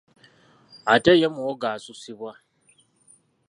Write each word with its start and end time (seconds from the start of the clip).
Ate 0.93 1.11
ye 1.21 1.27
muwogo 1.33 1.65
asusibwa. 1.75 2.31